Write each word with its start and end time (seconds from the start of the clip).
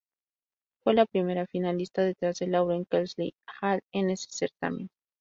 Fue 0.83 0.95
la 0.95 1.05
primera 1.05 1.45
finalista 1.45 2.01
detrás 2.01 2.39
de 2.39 2.47
Lauren 2.47 2.85
Kelsey 2.85 3.35
Hall 3.61 3.81
en 3.91 4.09
ese 4.09 4.31
certamen. 4.31 4.89